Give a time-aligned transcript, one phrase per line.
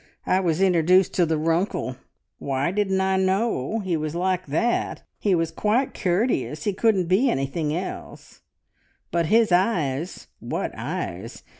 [0.25, 1.95] I was introduced to the `Runkle.'
[2.39, 5.03] Why didn't I know he was like that?
[5.19, 8.41] He was quite courteous he couldn't be anything else.
[9.11, 11.43] But his eyes, (what eyes!)